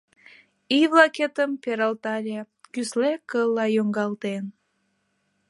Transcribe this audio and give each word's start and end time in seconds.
Ий-влакетым 0.77 1.51
пералтале, 1.63 2.39
кӱсле 2.73 3.11
кылла 3.29 3.65
йоҥгалтен. 3.75 4.43